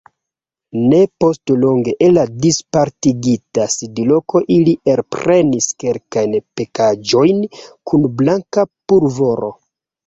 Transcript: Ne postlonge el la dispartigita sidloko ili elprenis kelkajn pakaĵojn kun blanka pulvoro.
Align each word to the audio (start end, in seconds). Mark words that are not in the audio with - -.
Ne 0.93 1.01
postlonge 1.23 1.93
el 2.05 2.15
la 2.19 2.23
dispartigita 2.45 3.67
sidloko 3.75 4.43
ili 4.59 4.75
elprenis 4.95 5.71
kelkajn 5.85 6.35
pakaĵojn 6.63 7.47
kun 7.55 8.11
blanka 8.25 8.71
pulvoro. 8.91 9.55